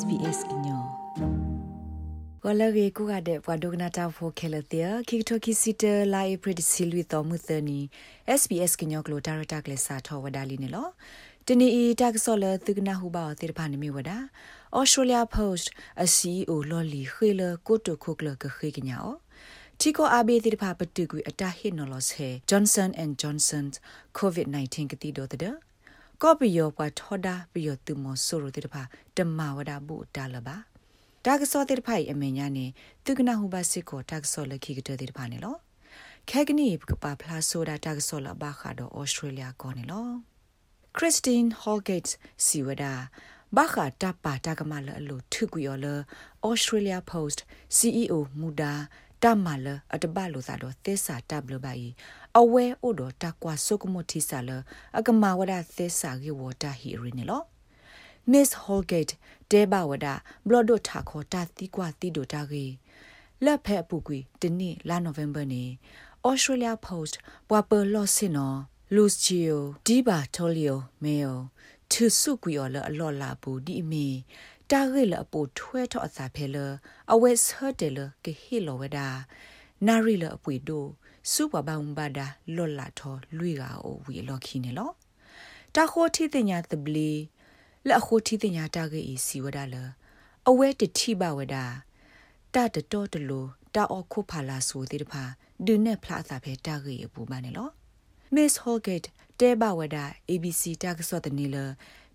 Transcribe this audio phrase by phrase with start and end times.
[0.00, 0.82] SBS ကညော
[2.44, 5.84] ကလရေကူကတဲ့ဘွာဒိုဂနာတာဖိုခဲလတဲ့ခိကတိုကီစီတ
[6.14, 7.78] လာအပရဒစီလူတော်မူသနီ
[8.40, 10.88] SBS ကညောကလိုတာရတာကလေးစာထောဝဒါလီနေလော
[11.46, 14.18] တနီအီတက်ဆောလသုကနာဟူပါတေဖာနေမီဝဒါ
[14.78, 15.66] Australia Post
[16.04, 19.16] အစီအိုလော်လီခေလကိုတိုခုကလကခေကညာအော
[19.80, 23.66] ချီကိုအဘေတိဖာပတူကွေအတာဟစ်နော်လောဆေ Johnson and Johnson
[24.18, 25.54] COVID-19 ကတိတော့တဲ့
[26.22, 28.82] ကောပီယောပွားထောဒါပီယောတူမဆိုရိုတေတဖာ
[29.16, 30.56] တမဝဒဘူးတာလပါ
[31.24, 32.66] ဒါကစောတေတဖိုင်အမေညာနေ
[33.04, 35.56] သူကနာဟုပါစစ်ကိုဒါကစောလခိကတေတဖာနေလော
[36.30, 40.08] ခဲကနီပကပါဖလာဆိုတာဒါကစောလဘာခါတော့ဩစတြေးလျကောနေလော
[40.96, 42.10] ခရစ်စတင်ဟောလ်ဂိတ်
[42.46, 42.94] စီဝဒါ
[43.56, 47.40] ဘာခါတပါတကမလအလိုထုကွေော်လဩစတြေးလျပို့စ်
[47.78, 48.74] CEO မူဒါ
[49.22, 51.88] တမလအတဘလိုသာတော့သစ္စာတဘလပါဤ
[52.38, 54.50] အဝဲအိုတော့တကွာဆုကမတိဆာလ
[54.98, 57.44] အကမဝဒသစ္စာကေဝတာဟီရင်းနော်
[58.30, 59.14] Miss Holgate
[59.50, 60.06] တဲဘဝဒ
[60.46, 62.66] ဘလဒိုထာခေါ်တာတိကွာတိဒိုတာကေ
[63.44, 65.64] လက်ဖက်ပူကွေတနေ့လာနိုဝင်ဘာနေ
[66.28, 67.14] Australia Post
[67.48, 68.58] ပွာပလော့စင်နော်
[68.96, 71.34] Lucio Di Bartolio Mayo
[71.90, 74.08] သူစုကွေော်လအလော်လာဘူးဒီအမီ
[74.70, 76.56] တာရဲလအပိုထွဲထော့အစာဖဲလ
[77.12, 79.08] အဝဲဆတ်တယ်လကဟီလောဝဒါ
[79.86, 80.88] နာရီလအပွေတို့
[81.32, 84.90] စုပပန်ဘာဒါလော်လာထောလွေကအိုဝီလော်ခီနေလော
[85.74, 87.12] တာခိုတီတင်ညာတဘလီ
[87.88, 89.76] လက်ခိုတီတင်ညာတာကေအီစီဝဒါလ
[90.48, 91.64] အဝဲတတိဘဝဒါ
[92.54, 93.40] တာတတော်တလူ
[93.74, 95.22] တာအော်ခုဖာလာဆိုတဲ့တဖာ
[95.66, 97.68] ဒုနဲ့ဖလာစာဖဲတာကေအပူမနေလော
[98.34, 99.08] Miss Holgate
[99.40, 101.56] တဲဘဝဒါ ABC တာကစောတနေလ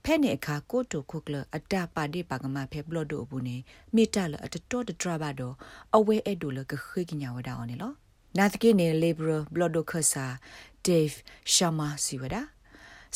[0.06, 3.58] ဖဲ့နေအခါကိုတိုခုကလအတာပါဒီပါကမဖဲဘလော့ဒိုဘူးနေ
[3.96, 5.56] မိတလအတတော်တဒရဘတော့
[5.96, 7.92] အဝဲအဲ့ဒိုလကခိကညာဝဒါအောင်နေလော
[8.38, 10.26] နာတကိနေ liberal blood khasa
[10.88, 11.16] dave
[11.54, 12.42] sharma siwada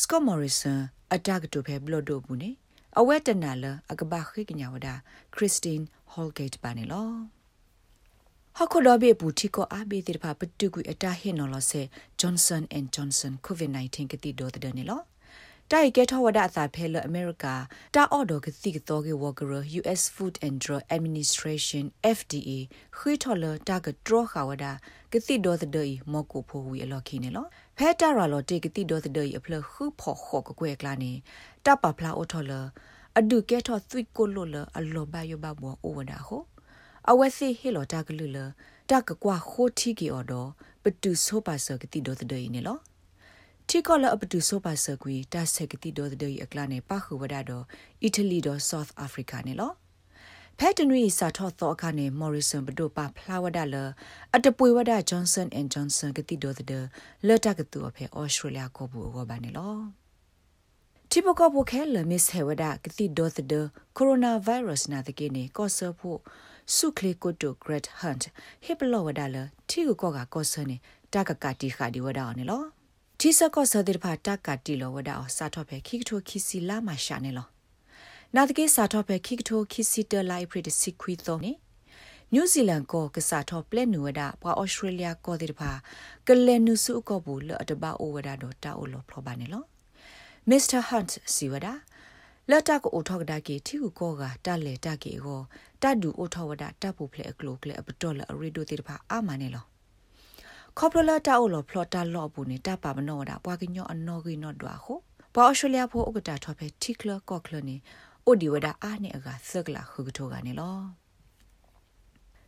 [0.02, 0.80] scott morrison
[1.16, 2.50] attack to phe blood do bu ne
[3.00, 4.94] အဝဲတနာလအကဘာခိကညာဝဒါ
[5.36, 7.10] christine holgate ပါနေလော
[8.58, 11.82] ဟခုဒဘေပူတီကိုအဘေတိဖာပတုကွေအတာဟင်နော်လဆေ
[12.20, 15.02] Johnson and Johnson COVID-19 ကတိဒေါ်တဲ့နေလော
[15.74, 17.46] တိုက်ကဲထဝဒအစာဖဲလအမေရိက
[17.96, 21.86] တာအော်ဒိုကတိကတော့ကေဝဂရ US Food and Drug Administration
[22.18, 22.58] FDA
[22.98, 24.66] ခွေထော်လတာကဒရခဝဒ
[25.14, 27.46] ကတိဒေါ်တဲ့မောကိုဖိုဝီအလော်ခင်းနေလော
[27.78, 31.12] ဖဲတာရလော်တေကတိဒေါ်တဲ့အဖလခုဖော်ခော့ကွဲကလာနေ
[31.66, 32.54] တပပလာအော်ထော်လ
[33.20, 36.42] အဒုကဲထော်သွိကိုလိုလအလောဘယဘဘောအိုဝဒါဟို
[37.10, 38.38] အဝစီဟီလောတာကလူလ
[38.90, 40.46] တာကကွာခိုတီကီအော်ဒို
[40.84, 42.80] ပတူဆိုပါဆကတိဒေါ်တဲ့နေလော
[43.72, 47.66] တီကောလအပတူဆိုပါဆကွီတာဆက်ကတိဒေါ်ဒေအကလာနေပါခုဝဒါတော့
[48.04, 49.72] အီတလီတော့ South Africa နေလော
[50.60, 53.76] ဖက်တနွေစာထော့သောအခါနေ Morrison ဘဒိုပါဖလာဝဒါလ
[54.36, 56.86] အတပွေဝဒါ Johnson and Johnson ကတိဒေါ်တဲ့
[57.28, 59.76] လတ်တကတူအဖေ Australia ကိုဘူဝဘာနေလော
[61.12, 63.66] တိပကဘခဲလမစ်ဟေဝဒါကတိဒေါ်တဲ့
[63.98, 66.20] coronavirus နာတကိနေကောဆဖို့
[66.76, 68.24] စုခလေကိုတို Great Hunt
[68.64, 69.38] ဟိပလောဝဒါလ
[69.70, 70.76] တီကိုကောကကောဆနေ
[71.14, 72.79] တကကတိခါဒီဝဒါနေလော
[73.22, 77.48] တီစကောဆဒိဖာတက်ကတီလောဝဒါစာတော့ဖဲခိကထိုခိစီလာမရှာနေလော
[78.36, 81.52] နာတကေစာတော့ဖဲခိကထိုခိစီတလိုက်ပရစ်စီခွီသောနေ
[82.34, 85.72] နယူးဇီလန်ကိုကစားတော့ပလက်နူဝဒါပွာဩစတြေးလျကိုဒီတဖာ
[86.28, 89.64] ကလဲနုစုကောဘူးလအတဘာအိုဝဒါတော့တာအိုလောဖလောပါနေလော
[90.50, 91.74] မစ္စတာဟန့်စီဝဒါ
[92.50, 95.42] လတ်တကိုအိုထောက်ဒါကေတီကိုကောကတလဲတကေကို
[95.82, 99.69] တတ်ဒူအိုထောဝဒါတပ်ဖို့ဖလဲအကလိုကလဲအပတော်လအရီဒိုတိတဖာအာမနေလော
[100.82, 104.94] ခေါပလလာတာအိုလောဖလော်တာလော့ဘူးနေတာပါမနောတာပွားကညောအနော်ကိနော့ဒွာဟု
[105.34, 107.76] ပွာအော်စတြေးလျဖို့ဥကတာထော်ဖဲတီကလကော့ကလနေ
[108.26, 110.78] အိုဒီဝဒါအာနေအကသကလာခုကထိုကနေလော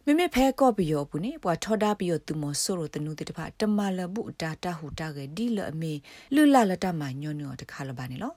[0.06, 5.94] မိမိဖဲကော့ပြီးရောဘူးနေပွာထော်တာပြီးရောသူမဆိုရိုတနုတိတဖာတမလဘူးအတာတဟူတာကဒီလအမေ
[6.36, 8.34] လူလလတမညွညွတခါလပါနေလော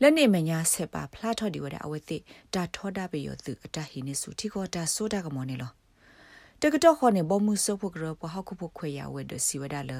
[0.00, 2.18] လက်နေမညာဆက်ပါဖလားထော်ဒီဝဒအဝဲတိ
[2.54, 5.72] တာထော်တာပြီးရောသူအတဟိနေစုတီကောတာဆိုတာကမောနေလော
[6.62, 9.92] တကတော့ခေါနေဘောမှုဆုပ်ဖို့ကရပဟခုဖို့ခွေရဝဲဒစီဝဒါလ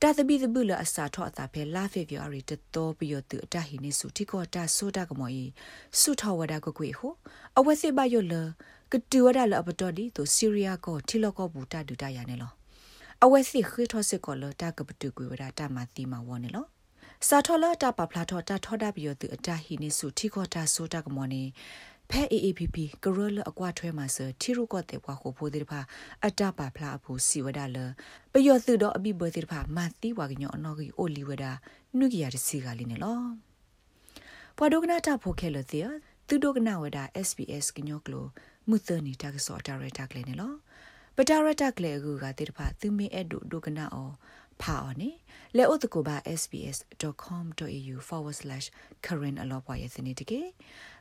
[0.00, 5.44] တာတပိတပုလအစာထော့အတာဖဲလာဖေဗီယရီတတော်ပြီးရသူအတဟိနေစုတိကောတာဆိုတာကမောဤ
[6.00, 7.08] စုထောဝဒါကကွေဟု
[7.58, 8.34] အဝဲစစ်ပါယလ
[8.92, 12.52] ကတူဝဒါလအပတော်ဒီသူစီရီယာကိုထီလောကောဘူတာဒူတာရနေလော
[13.24, 16.66] အဝဲစစ်ခေထောစစ်ကောလတာကပတူကွေဝဒါတာမတိမဝနေလော
[17.28, 21.42] စာထောလာတာပပလာထောတာထောတာပြီးရသူအတဟိနေစုတိကောတာဆိုတာကမောနေ
[22.10, 25.80] ဖဲ AAPP ကရလအကွာထွဲမှာစတီရုကောတဲ့ဘွားကိုဖိုးတဲ့ဖာ
[26.26, 27.76] အတပါဖလာဖို့စီဝဒလ
[28.32, 31.44] ပယောသူတော့အပိဘတဲ့ဖာမတိဝါကညောအနော်ကြီးအိုလီဝဒ
[31.98, 33.20] နုကရတစီကလေးနေလော
[34.56, 35.86] ဘွာဒုကနာတာဖိုခဲလတဲ့
[36.28, 36.98] သူဒုကနာဝဒ
[37.28, 38.26] SBS ကညောကလို
[38.68, 40.52] မုသနီတာကစောတာရတာကလေးနေလော
[41.16, 44.10] ပတာရတာကလေးကူကတဲ့ဖာသူမေအဲ့ဒုဒုကနာအော
[44.62, 45.10] ဖာအော်နေ
[45.56, 50.40] လဲဥတကိုပါ sbs.com.au/current အလောပွားရဲ့စနေတကေ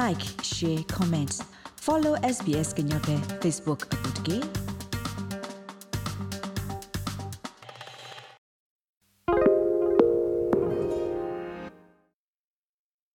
[0.00, 1.34] like share comment
[1.84, 4.38] follow sbs ကညောပဲ facebook အပုတ်ကေ